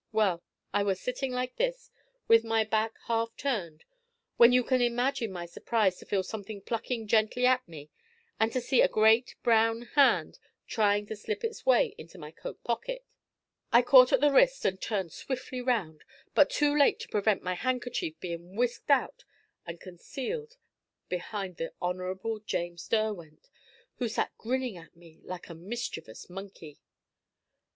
[0.11, 0.41] Well,
[0.73, 1.91] I was sitting like this
[2.27, 3.85] with my back half turned,
[4.35, 7.91] when you can imagine my surprise to feel something plucking gently at me,
[8.39, 12.63] and to see a great brown hand trying to slip its way into my coat
[12.63, 13.05] pocket.
[13.71, 17.53] I caught at the wrist and turned swiftly round, but too late to prevent my
[17.53, 19.23] handkerchief being whisked out
[19.67, 20.57] and concealed
[21.09, 22.41] behind the Hon.
[22.47, 23.51] James Derwent,
[23.97, 26.79] who sat grinning at me like a mischievous monkey.